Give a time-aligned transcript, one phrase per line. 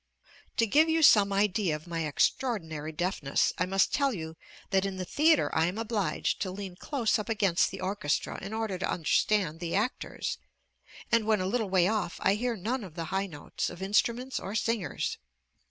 [0.57, 4.35] To give you some idea of my extraordinary deafness, I must tell you
[4.71, 8.51] that in the theatre I am obliged to lean close up against the orchestra in
[8.51, 10.39] order to understand the actors,
[11.11, 14.39] and when a little way off I hear none of the high notes of instruments
[14.39, 15.19] or singers.